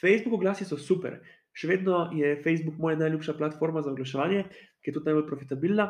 Facebook 0.00 0.38
oglasi 0.40 0.64
so 0.64 0.78
super. 0.78 1.20
Še 1.52 1.68
vedno 1.68 2.08
je 2.14 2.36
Facebook 2.44 2.78
moja 2.78 2.98
najljubša 3.00 3.34
platforma 3.38 3.82
za 3.82 3.92
oglaševanje, 3.92 4.44
ki 4.80 4.90
je 4.90 4.94
tudi 4.96 5.10
najbolj 5.10 5.26
profitabilna, 5.28 5.86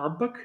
ampak 0.00 0.40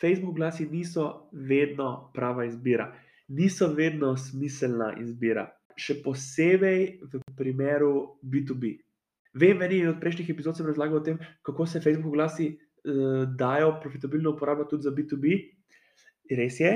Facebook 0.00 0.36
oglasi 0.36 0.68
niso 0.70 1.30
vedno 1.32 2.10
prava 2.14 2.44
izbira, 2.46 2.92
niso 3.28 3.72
vedno 3.74 4.14
smiselna 4.16 4.92
izbira. 5.02 5.48
Še 5.78 6.00
posebej 6.02 6.84
v 7.06 7.22
primeru 7.38 8.20
B2B. 8.22 8.76
Vem, 9.38 9.58
v 9.58 9.66
eni 9.68 9.84
od 9.86 10.00
prejšnjih 10.02 10.32
epizod 10.32 10.58
sem 10.58 10.66
razlagal 10.66 10.98
o 10.98 11.04
tem, 11.06 11.18
kako 11.46 11.66
se 11.66 11.82
Facebook 11.82 12.12
oglasi 12.14 12.48
uh, 12.50 13.26
dajo 13.38 13.76
profitabilno 13.82 14.34
uporabljati 14.34 14.74
tudi 14.74 14.88
za 14.88 14.94
B2B. 14.94 15.36
Res 16.38 16.58
je, 16.60 16.72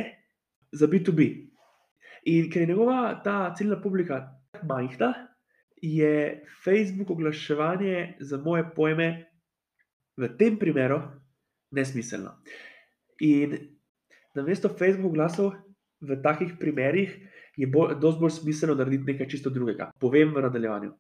za 0.73 0.87
B2B. 0.87 1.27
In 2.31 2.47
ker 2.51 2.63
je 2.63 2.71
njegova 2.71 3.21
ta 3.25 3.51
ciljna 3.59 3.81
publika 3.83 4.23
tako 4.53 4.67
majhna, 4.71 5.11
je 5.83 6.45
Facebook 6.65 7.11
oglaševanje 7.11 8.17
za 8.21 8.39
moje 8.39 8.65
pojme 8.77 9.27
v 10.17 10.29
tem 10.39 10.59
primeru 10.59 11.01
nesmiselno. 11.71 12.39
In 13.21 13.59
na 14.35 14.43
mesto 14.43 14.69
Facebook 14.69 15.13
oglasov 15.13 15.53
v 16.01 16.17
takih 16.23 16.55
primerih 16.61 17.11
je 17.57 17.67
bolj, 17.67 17.99
dosti 18.01 18.21
bolj 18.21 18.31
smiselno 18.31 18.75
narediti 18.75 19.13
nekaj 19.13 19.29
čisto 19.29 19.51
drugega. 19.51 19.91
Povem 20.01 20.35
v 20.35 20.43
nadaljevanju. 20.47 20.93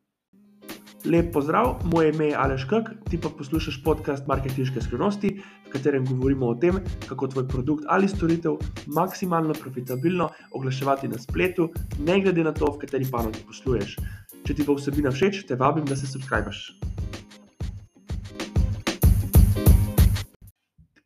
Lep 1.04 1.32
pozdrav, 1.34 1.80
moje 1.84 2.12
ime 2.12 2.28
je 2.30 2.36
Aleš 2.38 2.64
Kak, 2.70 2.92
ti 3.10 3.18
pa 3.18 3.30
poslušaš 3.38 3.80
podcast 3.82 4.26
Marketinške 4.30 4.80
skrivnosti, 4.80 5.32
v 5.66 5.70
katerem 5.72 6.04
govorimo 6.06 6.46
o 6.46 6.54
tem, 6.54 6.78
kako 7.08 7.26
tvoj 7.26 7.48
produkt 7.48 7.84
ali 7.90 8.08
storitev 8.08 8.60
maksimalno 8.86 9.54
profitabilno 9.58 10.28
oglaševati 10.54 11.08
na 11.08 11.18
spletu, 11.18 11.72
ne 12.06 12.20
glede 12.20 12.44
na 12.46 12.52
to, 12.54 12.70
v 12.70 12.84
kateri 12.84 13.08
panogi 13.10 13.42
posluješ. 13.46 13.96
Če 14.42 14.56
ti 14.58 14.64
bo 14.66 14.74
vsebina 14.74 15.12
všeč, 15.14 15.44
te 15.46 15.54
vabim, 15.54 15.84
da 15.86 15.94
se 15.94 16.08
subskrbiš. 16.10 16.62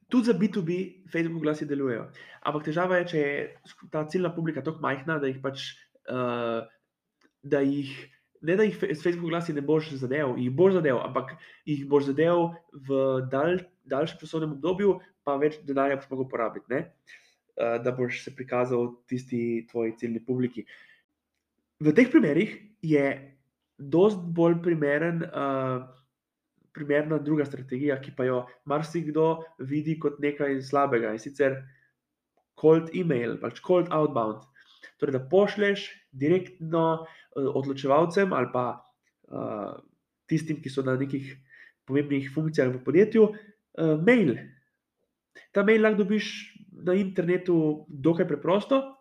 Tudi 0.09 0.31
za 0.31 0.33
B2B 0.33 0.79
Facebook 1.13 1.45
glasi 1.45 1.69
delujejo. 1.69 2.07
Ampak 2.49 2.65
težava 2.71 3.03
je, 3.03 3.09
če 3.13 3.21
je 3.21 3.35
ta 3.93 4.07
ciljna 4.09 4.33
publika 4.33 4.65
tako 4.65 4.81
majhna, 4.81 5.19
da 5.21 5.29
jih 5.29 5.43
pač. 5.45 5.69
Uh, 6.09 6.65
da 7.47 7.61
jih 7.61 7.93
ne 8.47 8.57
da 8.57 8.65
jih 8.65 8.77
s 8.79 9.03
Facebook 9.03 9.31
glasi 9.31 9.53
ne 9.53 9.61
boš 9.61 9.93
zadeval, 10.01 10.37
jih 10.39 10.51
boš 10.55 10.79
zadeval, 10.79 11.05
ampak 11.09 11.37
jih 11.69 11.85
boš 11.91 12.11
zadeval 12.11 12.51
v 12.89 12.99
dalj, 13.33 13.63
daljšem 13.85 14.21
časovnem 14.23 14.57
obdobju, 14.57 14.97
pa 15.27 15.37
več 15.41 15.59
denarja 15.67 16.01
boš 16.01 16.11
mogel 16.13 16.29
porabiti, 16.31 16.71
ne? 16.73 16.83
Eh, 17.57 17.79
da 17.85 17.93
boš 17.93 18.23
se 18.25 18.35
prikazal 18.37 18.95
tisti 19.09 19.67
tvoji 19.71 19.97
ciljni 20.01 20.25
publiki. 20.25 20.67
V 21.81 21.93
teh 21.93 22.09
primerih 22.13 22.53
je 22.85 23.36
dosti 23.79 24.33
bolj 24.37 24.61
primeren, 24.65 25.23
uh, 25.27 25.85
primerna 26.77 27.19
druga 27.19 27.45
strategija, 27.45 28.01
ki 28.01 28.13
pa 28.17 28.25
jo 28.29 28.43
marsikdo 28.69 29.45
vidi 29.59 29.99
kot 30.01 30.21
nekaj 30.21 30.61
slabega 30.65 31.15
in 31.17 31.23
sicer 31.23 31.63
cold 32.61 32.93
email, 32.97 33.39
pač 33.41 33.61
cold 33.65 33.89
outbound. 33.93 34.45
Torej, 35.01 35.17
da 35.17 35.23
pošleš 35.29 35.87
direktno 36.13 37.07
Eh, 37.37 37.45
odločevalcem 37.45 38.33
ali 38.33 38.49
pa 38.49 38.81
uh, 39.29 39.77
tistim, 40.25 40.57
ki 40.57 40.73
so 40.73 40.81
na 40.81 40.95
nekih 40.97 41.35
pomembnih 41.85 42.31
funkcijah 42.33 42.71
v 42.73 42.81
podjetju, 42.81 43.25
uh, 43.29 43.97
mail. 44.01 44.39
Ta 45.53 45.61
mail 45.61 45.85
lahko 45.85 46.01
dobiš 46.01 46.57
na 46.87 46.97
internetu 46.97 47.85
dokaj 47.89 48.25
preprosto, 48.25 48.96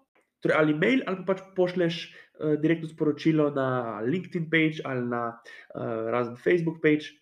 torej 0.46 0.58
ali 0.62 0.78
mail, 0.78 1.02
ali 1.10 1.18
pa 1.22 1.34
pač 1.34 1.42
pošleš 1.58 2.00
uh, 2.06 2.54
direktno 2.62 2.92
sporočilo 2.92 3.50
na 3.58 4.00
LinkedIn 4.06 4.46
page 4.54 4.86
ali 4.86 5.02
na 5.10 5.24
uh, 5.34 6.08
razen 6.14 6.38
Facebook 6.38 6.78
page 6.86 7.18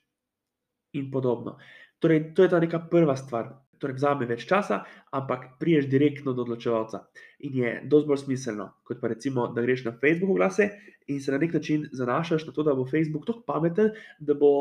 in 0.94 1.08
podobno. 1.12 1.56
Torej, 2.04 2.34
to 2.36 2.44
je 2.44 2.52
ta 2.52 2.60
neka 2.60 2.84
prva 2.92 3.16
stvar 3.16 3.64
torej 3.84 4.00
vzame 4.00 4.28
več 4.30 4.48
časa, 4.48 4.82
ampak 5.16 5.58
priješ 5.60 5.90
direktno 5.92 6.34
do 6.36 6.46
odločevalca. 6.46 7.04
In 7.48 7.60
je 7.60 7.74
dosti 7.92 8.12
bolj 8.12 8.22
smiselno, 8.24 8.70
kot 8.88 9.02
pa 9.04 9.12
recimo, 9.12 9.50
da 9.52 9.64
greš 9.66 9.84
na 9.90 9.96
Facebook 10.00 10.38
oglase 10.38 10.70
in 11.12 11.20
se 11.20 11.34
na 11.34 11.42
nek 11.42 11.58
način 11.58 11.90
zanašaš 11.92 12.48
na 12.48 12.56
to, 12.56 12.64
da 12.64 12.76
bo 12.78 12.88
Facebook 12.88 13.28
tako 13.28 13.44
pameten, 13.48 13.92
da 14.20 14.38
bo 14.40 14.54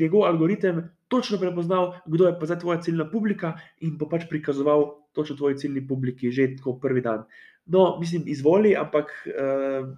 njegov 0.00 0.26
algoritem 0.28 0.82
točno 1.10 1.40
prepoznal, 1.42 1.94
kdo 2.06 2.30
je 2.30 2.36
pa 2.38 2.46
za 2.46 2.56
tvoja 2.58 2.80
ciljna 2.80 3.08
publika 3.10 3.56
in 3.82 3.98
bo 3.98 4.06
pač 4.08 4.28
prikazoval 4.30 4.86
točno 5.12 5.36
tvoji 5.36 5.58
ciljni 5.58 5.82
publiki 5.86 6.30
že 6.30 6.54
tako 6.56 6.78
prvi 6.78 7.02
dan. 7.02 7.26
No, 7.66 7.98
mislim, 8.00 8.24
izvoli, 8.26 8.76
ampak 8.78 9.10
uh, 9.26 9.90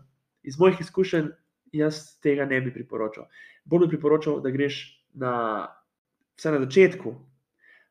iz 0.42 0.58
mojih 0.58 0.80
izkušenj 0.80 1.28
jaz 1.72 2.18
tega 2.20 2.44
ne 2.48 2.60
bi 2.60 2.72
priporočal. 2.72 3.28
Bolj 3.64 3.86
bi 3.86 3.94
priporočal, 3.96 4.40
da 4.40 4.50
greš 4.50 4.82
na. 5.14 5.32
Vse 6.32 6.50
na 6.50 6.58
začetku, 6.62 7.10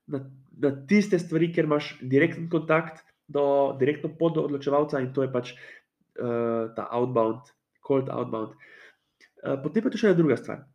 na, 0.09 0.19
na 0.57 0.71
tiste 0.89 1.19
stvari, 1.21 1.51
kjer 1.53 1.67
imaš 1.69 1.91
direkten 2.01 2.49
kontakt, 2.49 3.03
do, 3.29 3.77
direktno 3.79 4.09
pot 4.17 4.33
do 4.35 4.43
odločevalca 4.49 4.99
in 4.99 5.11
to 5.13 5.23
je 5.23 5.29
pač 5.31 5.53
uh, 5.53 6.73
ta 6.75 6.87
outbound, 6.91 7.53
cold 7.85 8.09
outbound. 8.09 8.57
Uh, 9.45 9.61
potem 9.61 9.85
pa 9.85 9.91
je 9.91 9.93
tu 9.93 10.01
še 10.01 10.09
ena 10.09 10.17
druga 10.17 10.39
stvar. 10.41 10.65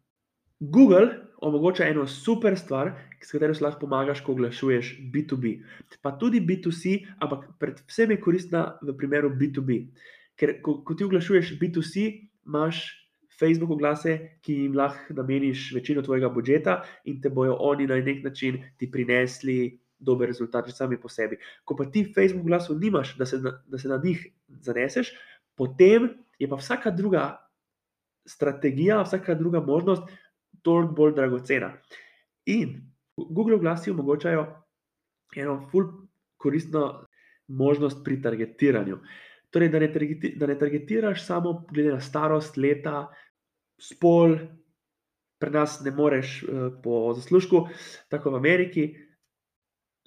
Google 0.60 1.08
omogoča 1.38 1.84
eno 1.84 2.06
super 2.06 2.56
stvar, 2.58 2.92
s 3.20 3.32
katero 3.32 3.54
si 3.54 3.64
lahko 3.64 3.84
pomagaš, 3.84 4.22
ko 4.24 4.32
oglašuješ 4.32 4.92
B2B. 5.12 5.56
Pa 6.02 6.14
tudi 6.16 6.40
B2C, 6.40 7.02
ampak 7.20 7.44
predvsem 7.60 8.14
je 8.14 8.20
koristna 8.20 8.62
v 8.82 8.96
primeru 8.96 9.30
B2B. 9.30 9.80
Ker 10.36 10.56
ko, 10.64 10.80
ko 10.84 10.96
ti 10.96 11.04
oglašuješ 11.04 11.56
B2C, 11.60 12.06
imaš 12.46 12.86
Facebook 13.36 13.76
oglase, 13.76 14.38
ki 14.40 14.62
jim 14.62 14.76
lahko 14.76 15.14
nameniš 15.16 15.70
večino 15.76 16.02
tvojega 16.02 16.30
budžeta 16.32 16.80
in 17.04 17.20
te 17.20 17.28
bojo 17.28 17.58
oni 17.60 17.86
na 17.86 18.00
nek 18.00 18.24
način 18.24 18.62
ti 18.78 18.88
prinesli 18.90 19.76
dober 19.98 20.28
rezultat, 20.28 20.68
že 20.68 20.76
sami 20.76 20.96
po 21.00 21.08
sebi. 21.08 21.36
Ko 21.64 21.76
pa 21.76 21.84
ti 21.84 22.04
Facebook 22.04 22.44
oglasov 22.48 22.80
nimaš, 22.80 23.16
da 23.16 23.26
se, 23.26 23.40
da 23.40 23.78
se 23.78 23.88
na 23.88 24.00
njih 24.04 24.26
zaneseš, 24.48 25.12
potem 25.56 26.08
je 26.38 26.48
pa 26.48 26.56
vsaka 26.56 26.90
druga 26.90 27.36
strategija, 28.26 29.02
vsaka 29.02 29.34
druga 29.34 29.60
možnost 29.60 30.02
toliko 30.66 30.99
bolj 30.99 31.15
dragocena. 31.15 31.71
In 32.50 32.77
Google 33.16 33.56
oglasi 33.56 33.91
omogočajo 33.91 34.47
eno 35.37 35.60
ful 35.71 35.87
koristno 36.37 37.06
možnost 37.49 38.03
pri 38.04 38.21
targetiranju. 38.22 38.99
Torej, 39.50 39.71
da 39.71 39.78
ne, 39.78 39.88
da 40.37 40.47
ne 40.47 40.59
targetiraš 40.59 41.25
samo 41.27 41.53
glede 41.71 41.94
na 41.94 42.00
starost, 42.00 42.56
leta, 42.56 43.06
spol, 43.81 44.37
pri 45.38 45.50
nas 45.53 45.78
ne 45.84 45.93
moreš 45.94 46.43
uh, 46.43 46.69
po 46.83 47.12
zaslužku, 47.15 47.66
tako 48.10 48.34
v 48.34 48.41
Ameriki. 48.41 48.87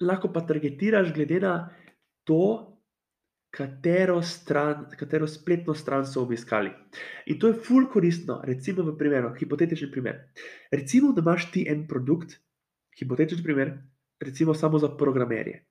Lahko 0.00 0.30
pa 0.32 0.44
targetiraš 0.46 1.12
glede 1.14 1.40
na 1.40 1.54
to, 2.24 2.69
katero, 3.50 4.22
stran, 4.22 4.86
katero 4.98 5.26
spletno 5.26 5.74
stran 5.74 6.06
so 6.06 6.22
obiskali. 6.22 6.70
In 7.26 7.38
to 7.38 7.50
je 7.50 7.58
ful 7.66 7.88
koristno, 7.90 8.40
recimo 8.44 8.84
v 8.86 8.96
primeru, 8.98 9.34
hipotetični 9.34 9.90
primer. 9.90 10.20
Recimo, 10.70 11.12
da 11.12 11.24
imaš 11.24 11.50
ti 11.50 11.66
en 11.68 11.86
produkt, 11.88 12.38
hipotetični 12.98 13.44
primer, 13.44 13.74
recimo 14.20 14.54
samo 14.54 14.78
za 14.78 14.92
programerje. 14.96 15.64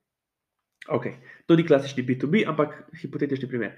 Okay. 0.90 1.20
To 1.46 1.56
ni 1.56 1.66
klasični 1.68 2.04
B2B, 2.04 2.44
ampak 2.48 2.90
hipotetični 3.02 3.50
primer. 3.50 3.76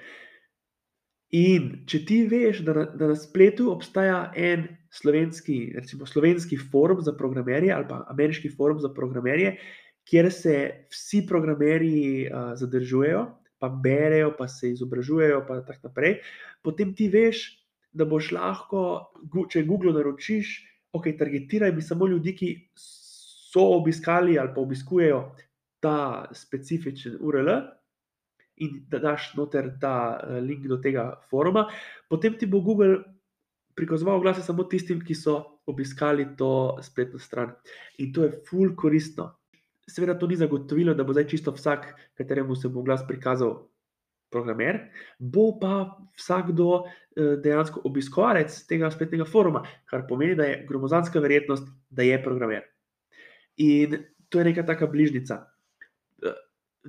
In 1.31 1.85
če 1.88 2.01
ti 2.06 2.18
veš, 2.28 2.59
da 2.68 2.73
na, 2.75 2.85
da 2.97 3.07
na 3.13 3.16
spletu 3.16 3.69
obstaja 3.72 4.31
en 4.35 4.66
slovenski, 4.91 5.72
recimo 5.78 6.06
slovenski 6.06 6.57
forum 6.59 7.00
za 7.01 7.13
programerje 7.16 7.72
ali 7.72 7.88
pa 7.88 8.01
ameriški 8.12 8.51
forum 8.51 8.81
za 8.83 8.91
programerje, 8.94 9.56
kjer 10.09 10.28
se 10.33 10.56
vsi 10.91 11.22
programerji 11.29 12.28
uh, 12.28 12.51
zadržujejo, 12.59 13.23
pa 13.62 13.70
berejo, 13.70 14.34
pa 14.38 14.48
se 14.50 14.72
izobražujejo, 14.74 15.44
pa 15.48 15.60
tako 15.66 15.92
naprej, 15.92 16.18
potem 16.66 16.96
ti 16.98 17.10
veš, 17.14 17.44
da 17.94 18.08
boš 18.08 18.32
lahko, 18.34 18.81
če 19.52 19.66
Google 19.68 19.94
naročiš, 19.94 20.56
ok, 20.96 21.12
targetiraj 21.19 21.74
mi 21.75 21.84
samo 21.84 22.08
ljudi, 22.08 22.34
ki 22.36 22.50
so 23.52 23.68
obiskali 23.75 24.40
ali 24.40 24.54
pa 24.56 24.62
obiskujejo 24.63 25.22
ta 25.84 26.25
specifičen 26.34 27.18
URL 27.19 27.52
in 28.63 28.78
da 28.90 29.00
daš 29.02 29.31
noter 29.36 29.72
ta 29.81 29.96
uh, 30.16 30.38
link 30.44 30.68
do 30.69 30.78
tega 30.81 31.10
foruma, 31.30 31.66
potem 32.10 32.38
ti 32.38 32.46
bo 32.46 32.62
Google 32.62 33.02
prikazoval 33.75 34.19
oglase 34.19 34.44
samo 34.46 34.64
tistim, 34.69 35.02
ki 35.02 35.16
so 35.16 35.38
obiskali 35.66 36.28
to 36.38 36.78
spletno 36.84 37.19
stran. 37.19 37.54
In 37.98 38.14
to 38.14 38.28
je 38.28 38.42
full 38.50 38.75
koristno. 38.75 39.31
Seveda, 39.92 40.16
to 40.20 40.30
ni 40.32 40.40
zagotovilo, 40.40 40.96
da 40.96 41.04
bo 41.04 41.16
zdaj 41.16 41.28
čisto 41.34 41.52
vsak, 41.56 41.90
kateremu 42.18 42.56
se 42.56 42.72
bo 42.72 42.84
glas 42.88 43.04
prikazal, 43.08 43.58
programer, 44.32 44.78
bo 45.20 45.50
pa 45.60 45.98
vsakdo 46.16 46.70
uh, 46.72 46.86
dejansko 47.44 47.84
obiskovalec 47.86 48.56
tega 48.70 48.92
spletnega 48.94 49.28
foruma, 49.28 49.66
kar 49.92 50.08
pomeni, 50.08 50.38
da 50.40 50.48
je 50.48 50.62
gromozanska 50.70 51.20
verjetnost, 51.20 51.68
da 51.90 52.08
je 52.08 52.22
programer. 52.24 52.70
In 53.60 54.00
to 54.32 54.40
je 54.40 54.48
neka 54.48 54.64
taka 54.64 54.88
bližnica 54.88 55.42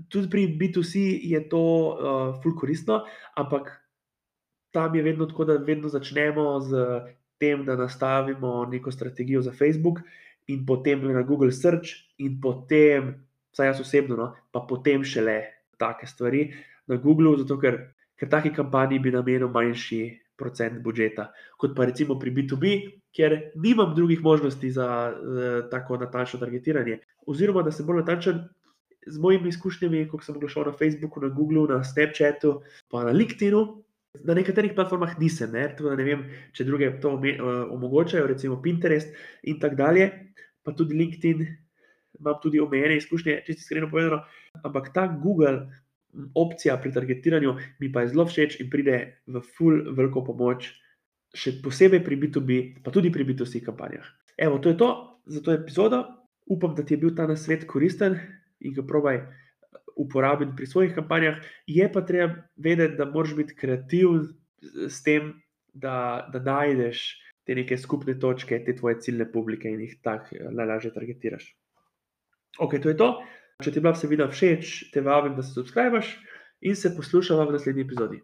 tudi 0.08 0.28
pri 0.30 0.42
B2C 0.56 1.20
je 1.22 1.40
to 1.48 1.60
uh, 1.60 1.96
fully 2.40 2.56
koristno, 2.56 3.04
ampak 3.36 3.68
tam 4.72 4.94
je 4.94 5.02
vedno 5.02 5.26
tako, 5.26 5.44
da 5.44 5.60
vedno 5.60 5.88
začnemo 5.88 6.60
z 6.60 6.70
tem, 7.38 7.64
da 7.64 7.76
nastavimo 7.76 8.64
neko 8.64 8.92
strategijo 8.92 9.42
za 9.42 9.52
Facebook, 9.52 10.00
in 10.48 10.64
potem 10.66 11.04
na 11.12 11.22
Google 11.22 11.52
Search, 11.52 11.94
in 12.18 12.40
potem, 12.40 13.14
vsaj 13.52 13.72
jaz 13.72 13.80
osebno, 13.80 14.16
no, 14.16 14.28
pa 14.52 14.64
potem 14.66 15.04
šele 15.04 15.42
take 15.78 16.06
stvari 16.06 16.48
na 16.88 16.96
Google, 16.96 17.36
zato 17.38 17.58
ker, 17.60 17.78
ker 18.18 18.30
taki 18.30 18.52
kampanji 18.54 18.98
bi 19.02 19.12
namenil 19.14 19.50
manjši 19.52 20.02
procent 20.38 20.80
budžeta, 20.82 21.30
kot 21.60 21.76
pa 21.76 21.86
recimo 21.86 22.18
pri 22.18 22.32
B2B, 22.34 22.74
kjer 23.14 23.52
nimam 23.60 23.94
drugih 23.94 24.22
možnosti 24.24 24.70
za 24.72 24.88
uh, 25.12 25.70
tako 25.70 26.00
natančno 26.00 26.40
targetiranje. 26.40 26.98
Oziroma, 27.26 27.62
da 27.62 27.70
sem 27.70 27.86
bolj 27.86 28.02
natančen. 28.02 28.42
Z 29.02 29.18
mojimi 29.18 29.50
izkušnjami, 29.50 30.04
ko 30.06 30.20
sem 30.22 30.36
šel 30.46 30.68
na 30.68 30.72
Facebooku, 30.78 31.18
na 31.18 31.26
Googlu, 31.34 31.64
na 31.66 31.80
Snapchatu, 31.82 32.60
pa 32.86 33.00
na 33.02 33.10
LinkedInu, 33.10 33.62
na 34.20 34.34
nekaterih 34.34 34.74
platformah 34.76 35.16
nisem, 35.18 35.52
ne, 35.52 35.64
ne 35.96 36.04
vem, 36.04 36.24
če 36.52 36.66
druge 36.68 36.90
to 37.00 37.14
omogočajo, 37.16 38.26
recimo 38.28 38.60
Pinterest 38.62 39.12
in 39.48 39.58
tako 39.60 39.78
dalje, 39.80 40.10
pa 40.62 40.74
tudi 40.76 40.98
LinkedIn, 40.98 41.46
imam 42.20 42.36
tudi 42.42 42.60
omejene 42.60 42.98
izkušnje, 43.00 43.38
si 43.46 43.56
iskreno 43.56 43.88
povedano. 43.90 44.20
Ampak 44.62 44.92
ta 44.94 45.06
Google 45.08 45.64
opcija 46.36 46.76
pri 46.76 46.92
targetiranju 46.92 47.56
mi 47.80 47.88
pa 47.92 48.04
je 48.04 48.12
zelo 48.12 48.26
všeč 48.28 48.60
in 48.60 48.68
pride 48.70 48.98
v 49.26 49.40
full 49.56 49.80
veliko 49.96 50.20
pomoč, 50.26 50.68
še 51.32 51.56
posebej 51.64 52.04
pri 52.04 52.18
B2B, 52.20 52.58
pa 52.84 52.92
tudi 52.92 53.08
pri 53.08 53.24
B2C 53.24 53.64
kampanjah. 53.64 54.04
Evo, 54.36 54.60
to 54.60 54.68
je 54.68 54.76
to 54.76 54.90
za 55.26 55.40
to 55.40 55.56
epizodo. 55.56 56.04
Upam, 56.52 56.74
da 56.76 56.84
ti 56.84 56.94
je 56.94 57.00
bil 57.00 57.14
ta 57.16 57.24
nasvet 57.24 57.64
koristen 57.70 58.18
in 58.60 58.74
ga 58.76 58.84
probaj 58.84 59.22
uporabiti 59.96 60.56
pri 60.56 60.66
svojih 60.66 60.94
kampanjah. 60.94 61.42
Je 61.66 61.88
pa 61.92 62.02
treba 62.06 62.34
vedeti, 62.56 62.96
da 62.96 63.04
moraš 63.10 63.34
biti 63.36 63.56
kreativen 63.56 64.26
s 64.88 65.02
tem, 65.02 65.34
da, 65.72 66.28
da 66.32 66.40
najdeš 66.40 67.04
te 67.46 67.54
neke 67.54 67.78
skupne 67.78 68.14
točke, 68.18 68.60
te 68.64 68.76
tvoje 68.76 69.00
ciljne 69.00 69.26
publike 69.32 69.70
in 69.70 69.80
jih 69.80 69.96
tako 70.02 70.36
uh, 70.36 70.50
najlažje 70.54 70.92
targetiraš. 70.94 71.48
Ok, 72.58 72.76
to 72.82 72.92
je 72.92 72.96
to. 72.96 73.08
Če 73.62 73.70
ti 73.70 73.78
je 73.78 73.84
bila 73.84 73.94
vsebina 73.94 74.28
všeč, 74.30 74.74
te 74.92 75.00
vabim, 75.00 75.34
da 75.36 75.42
se 75.42 75.54
subskrbiš 75.56 76.12
in 76.68 76.76
se 76.76 76.92
poslušava 76.96 77.46
v 77.48 77.56
naslednji 77.56 77.86
epizodi. 77.86 78.20